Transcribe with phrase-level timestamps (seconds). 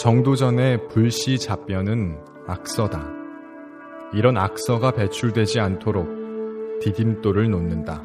[0.00, 3.06] 정도전의 불시 잡변은 악서다.
[4.14, 8.02] 이런 악서가 배출되지 않도록 디딤돌을 놓는다.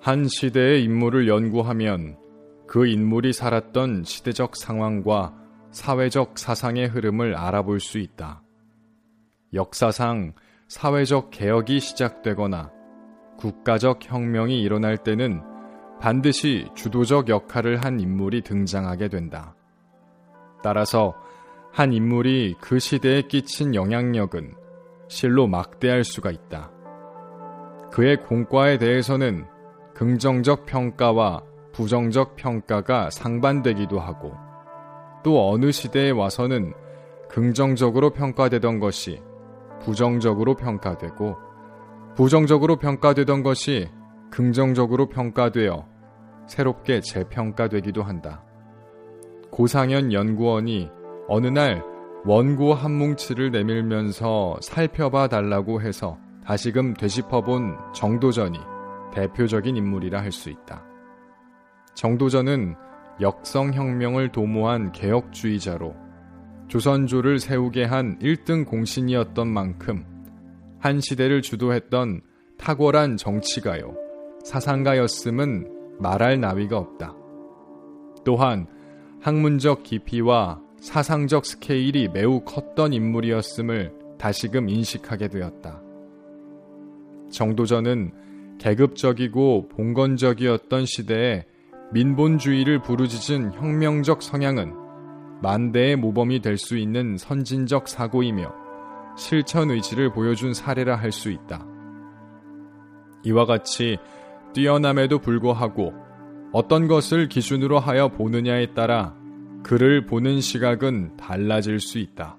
[0.00, 2.18] 한 시대의 인물을 연구하면
[2.68, 5.34] 그 인물이 살았던 시대적 상황과
[5.72, 8.44] 사회적 사상의 흐름을 알아볼 수 있다.
[9.54, 10.34] 역사상
[10.68, 12.70] 사회적 개혁이 시작되거나
[13.38, 15.47] 국가적 혁명이 일어날 때는
[16.00, 19.54] 반드시 주도적 역할을 한 인물이 등장하게 된다.
[20.62, 21.14] 따라서
[21.72, 24.54] 한 인물이 그 시대에 끼친 영향력은
[25.08, 26.70] 실로 막대할 수가 있다.
[27.90, 29.46] 그의 공과에 대해서는
[29.94, 34.34] 긍정적 평가와 부정적 평가가 상반되기도 하고
[35.24, 36.72] 또 어느 시대에 와서는
[37.28, 39.20] 긍정적으로 평가되던 것이
[39.80, 41.36] 부정적으로 평가되고
[42.14, 43.88] 부정적으로 평가되던 것이
[44.30, 45.86] 긍정적으로 평가되어
[46.46, 48.42] 새롭게 재평가되기도 한다.
[49.50, 50.90] 고상현 연구원이
[51.28, 51.82] 어느 날
[52.24, 58.58] 원고 한 뭉치를 내밀면서 살펴봐 달라고 해서 다시금 되짚어본 정도전이
[59.14, 60.84] 대표적인 인물이라 할 수 있다.
[61.94, 62.76] 정도전은
[63.20, 65.94] 역성혁명을 도모한 개혁주의자로
[66.68, 70.04] 조선조를 세우게 한 1등 공신이었던 만큼
[70.78, 72.20] 한 시대를 주도했던
[72.58, 74.07] 탁월한 정치가요.
[74.48, 77.14] 사상가였음은 말할 나위가 없다.
[78.24, 78.66] 또한
[79.20, 85.82] 학문적 깊이와 사상적 스케일이 매우 컸던 인물이었음을 다시금 인식하게 되었다.
[87.30, 88.12] 정도전은
[88.58, 91.44] 계급적이고 봉건적이었던 시대에
[91.92, 94.72] 민본주의를 부르짖은 혁명적 성향은
[95.42, 98.50] 만대의 모범이 될 수 있는 선진적 사고이며
[99.18, 101.66] 실천 의지를 보여준 사례라 할 수 있다.
[103.24, 103.98] 이와 같이
[104.52, 105.92] 뛰어남에도 불구하고
[106.52, 109.14] 어떤 것을 기준으로 하여 보느냐에 따라
[109.62, 112.38] 그를 보는 시각은 달라질 수 있다.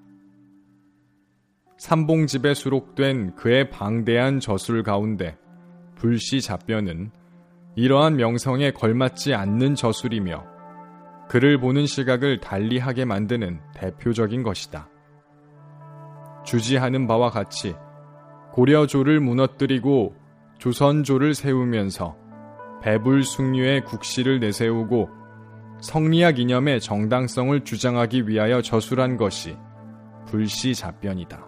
[1.78, 5.38] 삼봉집에 수록된 그의 방대한 저술 가운데
[5.96, 7.12] 불시 잡변은
[7.76, 10.44] 이러한 명성에 걸맞지 않는 저술이며
[11.30, 14.90] 그를 보는 시각을 달리하게 만드는 대표적인 것이다.
[16.44, 17.76] 주지하는 바와 같이
[18.52, 20.16] 고려조를 무너뜨리고
[20.60, 22.16] 조선조를 세우면서
[22.82, 25.10] 배불숭류의 국시를 내세우고
[25.82, 29.58] 성리학 이념의 정당성을 주장하기 위하여 저술한 것이
[30.28, 31.48] 불시잡변이다.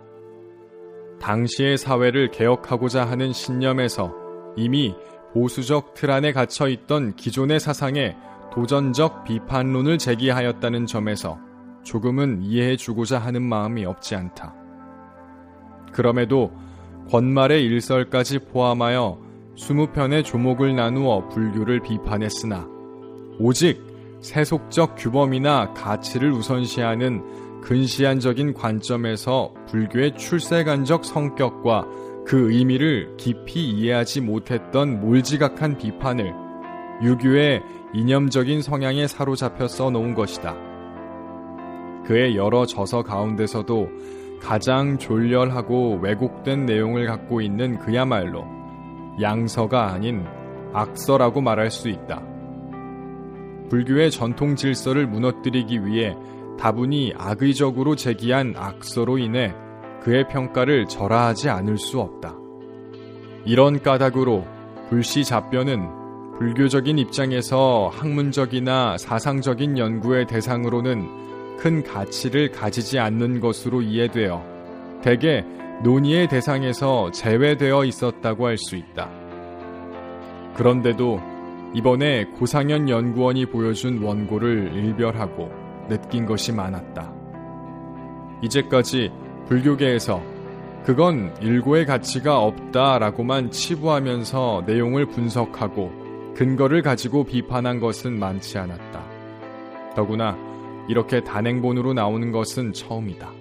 [1.19, 4.13] 당시의 사회를 개혁하고자 하는 신념에서
[4.55, 4.95] 이미
[5.33, 8.17] 보수적 틀 안에 갇혀 있던 기존의 사상에
[8.51, 11.37] 도전적 비판론을 제기하였다는 점에서
[11.83, 14.55] 조금은 이해해 주고자 하는 마음이 없지 않다.
[15.91, 16.51] 그럼에도
[17.11, 19.19] 권말의 일설까지 포함하여
[19.57, 22.65] 20편의 조목을 나누어 불교를 비판했으나
[23.37, 23.83] 오직
[24.21, 31.85] 세속적 규범이나 가치를 우선시하는 근시안적인 관점에서 불교의 출세간적 성격과
[32.25, 36.33] 그 의미를 깊이 이해하지 못했던 몰지각한 비판을
[37.03, 37.61] 유교의
[37.93, 40.55] 이념적인 성향에 사로잡혀 써놓은 것이다.
[42.05, 43.89] 그의 여러 저서 가운데서도
[44.41, 48.45] 가장 졸렬하고 왜곡된 내용을 갖고 있는 그야말로
[49.21, 50.25] 양서가 아닌
[50.73, 52.23] 악서라고 말할 수 있다.
[53.69, 56.15] 불교의 전통 질서를 무너뜨리기 위해
[56.59, 59.53] 다분히 악의적으로 제기한 악서로 인해
[60.01, 62.35] 그의 평가를 절하하지 않을 수 없다.
[63.45, 64.45] 이런 까닭으로
[64.89, 66.01] 불시 잡변은
[66.37, 71.21] 불교적인 입장에서 학문적이나 사상적인 연구의 대상으로는
[71.61, 75.45] 큰 가치를 가지지 않는 것으로 이해되어 대개
[75.83, 79.11] 논의의 대상에서 제외되어 있었다고 할 수 있다.
[80.55, 81.21] 그런데도
[81.75, 85.51] 이번에 고상현 연구원이 보여준 원고를 일별하고
[85.87, 87.13] 느낀 것이 많았다.
[88.41, 89.11] 이제까지
[89.47, 90.19] 불교계에서
[90.83, 99.03] 그건 일고의 가치가 없다라고만 치부하면서 내용을 분석하고 근거를 가지고 비판한 것은 많지 않았다.
[99.95, 100.50] 더구나
[100.87, 103.31] 이렇게 단행본으로 나오는 것은 처음이다.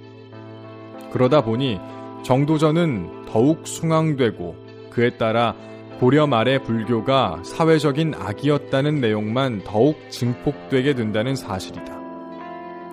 [1.12, 1.80] 그러다 보니
[2.22, 4.54] 정도전은 더욱 숭앙되고
[4.90, 5.54] 그에 따라
[5.98, 11.98] 고려 말의 불교가 사회적인 악이었다는 내용만 더욱 증폭되게 된다는 사실이다.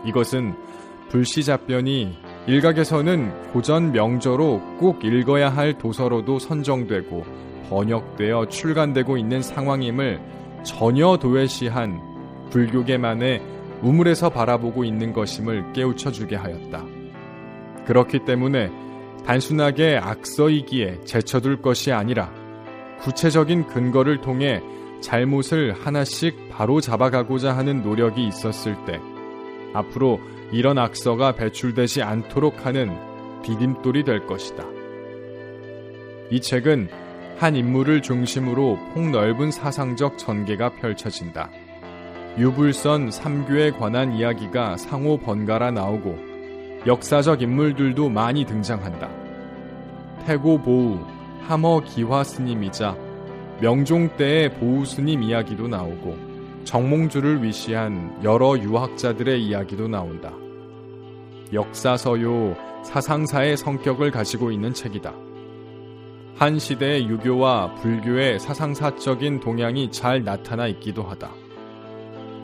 [0.05, 0.53] 이것은
[1.09, 2.17] 불시잡변이
[2.47, 7.23] 일각에서는 고전 명저로 꼭 읽어야 할 도서로도 선정되고
[7.69, 10.19] 번역되어 출간되고 있는 상황임을
[10.63, 12.01] 전혀 도외시한
[12.49, 13.41] 불교계만의
[13.81, 16.85] 우물에서 바라보고 있는 것임을 깨우쳐 주게 하였다.
[17.85, 18.71] 그렇기 때문에
[19.25, 22.31] 단순하게 악서이기에 제쳐둘 것이 아니라
[22.99, 24.61] 구체적인 근거를 통해
[25.01, 28.99] 잘못을 하나씩 바로 잡아가고자 하는 노력이 있었을 때
[29.73, 30.19] 앞으로
[30.51, 32.97] 이런 악서가 배출되지 않도록 하는
[33.43, 34.63] 디딤돌이 될 것이다.
[36.31, 36.89] 이 책은
[37.37, 41.49] 한 인물을 중심으로 폭넓은 사상적 전개가 펼쳐진다.
[42.37, 46.15] 유불선 3교에 관한 이야기가 상호 번갈아 나오고
[46.85, 49.09] 역사적 인물들도 많이 등장한다.
[50.23, 50.99] 태고 보우,
[51.41, 52.95] 함어 기화 스님이자
[53.59, 56.15] 명종 때의 보우 스님 이야기도 나오고
[56.63, 60.31] 정몽주를 위시한 여러 유학자들의 이야기도 나온다.
[61.51, 65.11] 역사서요, 사상사의 성격을 가지고 있는 책이다.
[66.35, 71.46] 한 시대의 유교와 불교의 사상사적인 동향이 잘 나타나 있기도 하다.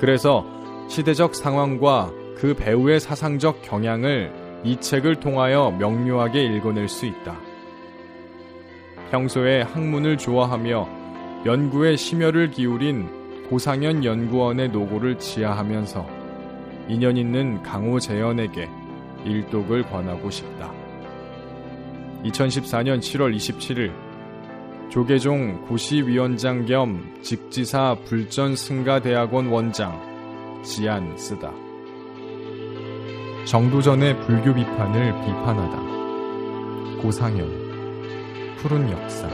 [0.03, 0.45] 그래서
[0.89, 4.33] 시대적 상황과 그 배우의 사상적 경향을
[4.65, 7.37] 이 책을 통하여 명료하게 읽어낼 수 있다.
[9.11, 10.89] 평소에 학문을 좋아하며
[11.45, 16.05] 연구에 심혈을 기울인 고상현 연구원의 노고를 지하하면서
[16.89, 18.69] 인연 있는 강호 재현에게
[19.23, 20.69] 일독을 권하고 싶다.
[22.25, 23.93] 2014년 7월 27일
[24.93, 29.99] 조계종 고시위원장 겸 직지사 불전승가대학원 원장
[30.63, 31.51] 지안 쓰다.
[33.43, 37.01] 정도전의 불교 비판을 비판하다.
[37.01, 39.27] 고상현 푸른 역사